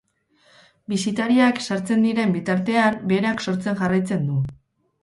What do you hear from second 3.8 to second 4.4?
jarraitzen